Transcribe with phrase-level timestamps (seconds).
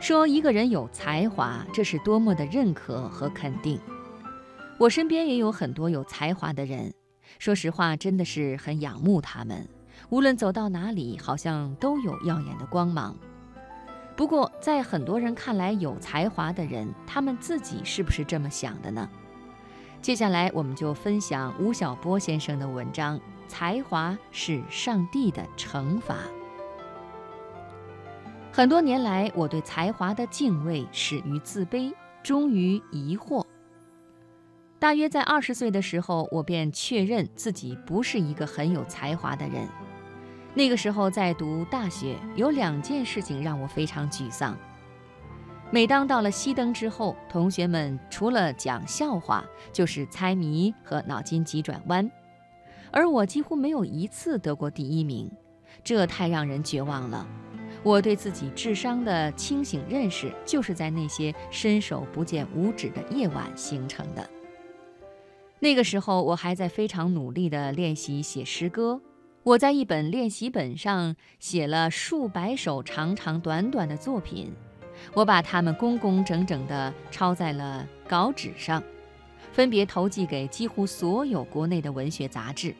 [0.00, 3.78] 说一个人有才华，这是多么的认可和肯定。
[4.78, 6.94] 我身边也有很多有才华的人，
[7.38, 9.68] 说实话，真的是很仰慕他们。
[10.08, 13.14] 无论走到哪里，好像都有耀眼的光芒。
[14.16, 19.06] 不过，在很多人看来，有才华的人，他们自己是不是这么想的呢？
[20.00, 26.14] 接下来，我们就分享吴晓波先生的文章《才华是上帝的惩罚》。
[28.60, 31.90] 很多年来，我对才华的敬畏始于自卑，
[32.22, 33.42] 终于疑惑。
[34.78, 39.66] 大约在二十岁的时候，我便确认自己不是一个很有才华的人。
[40.52, 44.54] 那个时候在读大学，有两件事情让我非常沮丧。
[45.70, 52.10] 每当到了熄灯之后，同学们除了讲笑话，就是猜谜和脑筋急转弯，
[52.90, 55.32] 而我几乎没有一次得过第一名，
[55.82, 57.26] 这太让人绝望了。
[57.82, 64.28] 我对自己智商的清醒认识，就是在那些伸手不见五指的夜晚形成的。
[65.58, 69.00] 那个时候，我还在非常努力地练习写诗歌。
[69.42, 74.52] 我在一本练习本上写了数百首长长短短的作品，
[75.14, 78.82] 我把它们工工整整地抄在了稿纸上，
[79.52, 82.74] 分别投寄给几乎所有国内的文学杂志。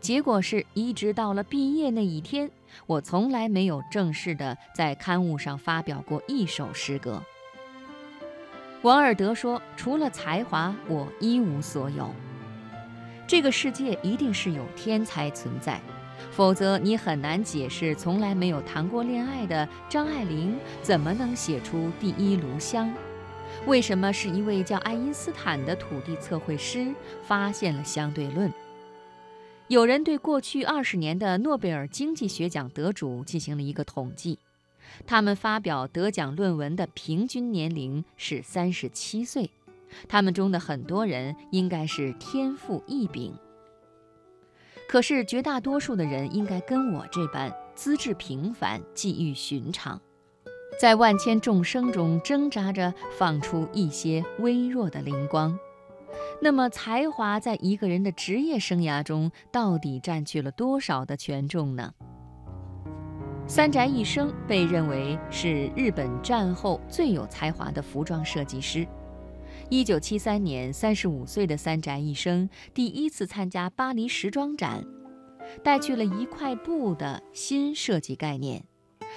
[0.00, 2.50] 结果是一直到了毕业那一天，
[2.86, 7.22] 我从来没有正式的在刊物上发表过一首诗歌。
[8.82, 12.10] 王尔德说：“除了才华，我一无所有。
[13.26, 15.80] 这个世界一定是有天才存在，
[16.30, 22.88] 否则你很难解释从来没有谈过恋爱的张爱玲怎么能写出《第一炉香》，
[23.66, 28.52] 为什么是一位叫爱因斯坦的土地测绘师发现了相对论。”
[29.68, 34.38] 有人对过去二十年的诺贝尔经济学奖得主进行了一个统计，
[35.06, 39.50] 他们发表得奖论文的平均年龄是三十七岁，
[40.08, 43.34] 他们中的很多人应该是天赋异禀。
[44.88, 50.00] 可是绝大多数的人应该跟我这般资质平凡、际遇寻常，
[50.80, 55.58] 在万千众生中挣扎着放出一些微弱的灵光。
[56.40, 61.92] 那么，才华在一个人的职业生涯中到底占据了多少的权重呢？
[63.46, 68.86] 三宅一生被认为是日本战后最有才华的服装设计师。
[69.68, 74.84] 一九七三年，三十五岁的三宅一生第一次参加巴黎时装展，
[75.64, 78.62] 带去了一块布的新设计概念，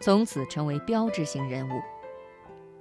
[0.00, 1.80] 从此成为标志性人物。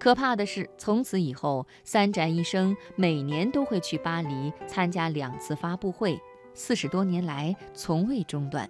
[0.03, 6.19] 可怕的是，从此以后，三宅一生每年都会去巴黎参加两次发布会，
[6.53, 8.69] 四十多年来从未中断。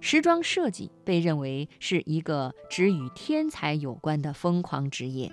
[0.00, 5.32] 时装设计被认为是一个只与天才有关的疯狂职业，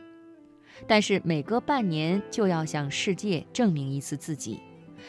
[0.87, 4.61] 但是每隔半年就要向世界证明一次自己，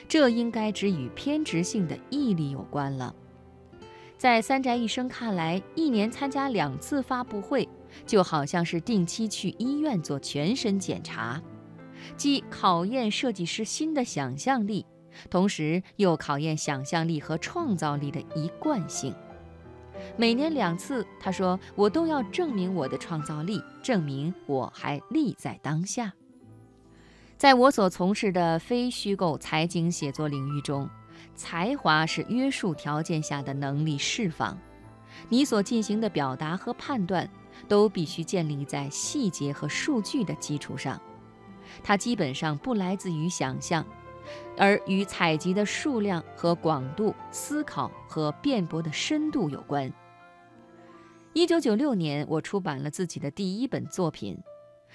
[0.08, 3.14] 这应该只与偏执性的毅力有关了。
[4.18, 7.68] 在三宅一生看来，一年参加两次发布会。
[8.06, 11.40] 就好像是定期去医院做全身检查，
[12.16, 14.84] 既考验设计师新的想象力，
[15.30, 19.14] 同时又考验想象力和创造力的一贯性。
[20.16, 26.12] 每年两次，他说：“我都要证明我的创造力，证明我还立在当下。”
[27.36, 30.88] 在我所从事的非虚构财经写作领域中，
[31.34, 34.58] 才华是约束条件下的能力释放。
[35.28, 37.28] 你所进行的表达和判断。
[37.68, 41.00] 都必须建立在细节和数据的基础上，
[41.82, 43.84] 它基本上不来自于想象，
[44.56, 49.92] 而与采集的数量和广度、思考和辩驳的深度有关。
[51.32, 54.38] 一九九六年，我出版了自己的第一本作品，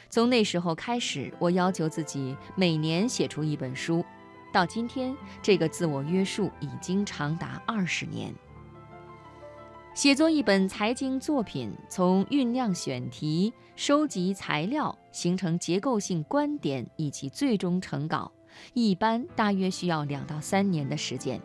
[0.10, 4.06] 从那时候开始，我要求自己每年写出一本书，
[4.54, 8.32] 到今天，这个自我约束已经长达二十年。
[9.98, 18.32] 写作一本财经作品，从酝酿选题、收集材料、形成结构性观点以及最终成稿，
[18.76, 21.40] 一般大约需要两到三年的时间；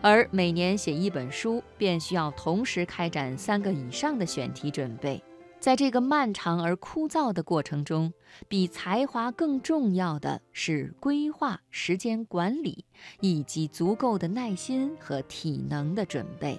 [0.00, 5.22] 而每年写一本书，便需要同时开展三个以上的选题准备。
[5.60, 8.10] 在这个漫长而枯燥的过程中，
[8.48, 12.86] 比才华更重要的是规划、时间管理
[13.20, 16.58] 以及足够的耐心和体能的准备。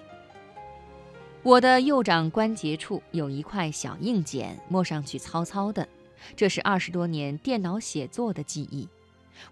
[1.42, 5.88] 我的右掌关节处有一块小硬茧，摸上去糙糙的，
[6.36, 8.86] 这是二十多年电脑写作的记忆。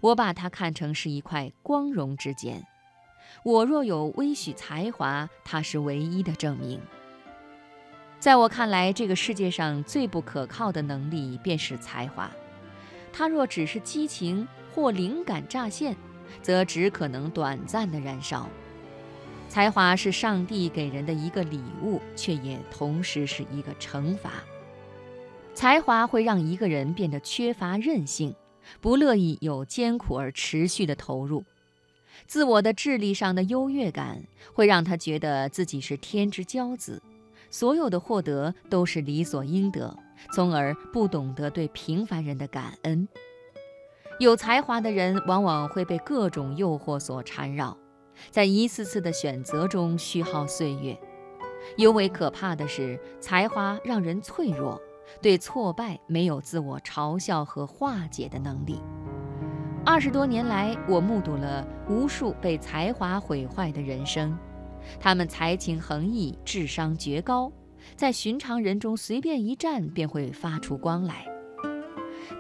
[0.00, 2.62] 我把它看成是一块光荣之茧。
[3.43, 6.79] 我若有微许才华，它是唯一的证明。
[8.20, 12.31] 在我看来，这个世界上最不可靠的能力便是才华。
[13.14, 15.96] 它若只是激情或灵感乍现，
[16.43, 18.46] 则只可能短暂的燃烧。
[19.48, 24.32] 才华是上帝给人的一个礼物，却也同时是一个惩罚。
[25.54, 28.34] 才华会让一个人变得缺乏韧性，
[28.80, 31.42] 不乐意有艰苦而持续的投入。
[32.26, 34.22] 自我的智力上的优越感
[34.52, 37.02] 会让他觉得自己是天之骄子。
[37.50, 39.96] 所有的获得都是理所应得，
[40.32, 43.08] 从而不懂得对平凡人的感恩。
[44.20, 47.76] 有才华的人往往会被各种诱惑所缠绕，
[48.31, 50.99] 在一次次的选择中虚耗岁月。
[51.76, 54.81] 尤为可怕的是，才华让人脆弱，
[55.20, 58.81] 对挫败没有自我嘲笑和化解的能力。
[59.85, 64.37] 二十多年来，我目睹了无数被才华毁坏的人生。
[65.00, 67.53] 他们才情横溢，智商绝高，
[67.97, 71.26] 在寻常人中随便一站便会发出光来。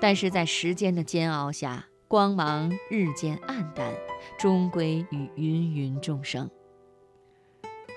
[0.00, 3.92] 但是在时间的煎熬下，光芒日渐暗淡，
[4.38, 6.50] 终归于芸芸众生。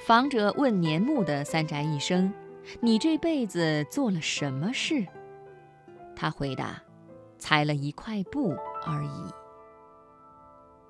[0.05, 2.33] 访者问年暮的三宅一生
[2.81, 5.07] ：“你这辈子做了什么事？”
[6.13, 6.83] 他回答
[7.39, 8.53] ：“裁了一块布
[8.85, 9.33] 而已。”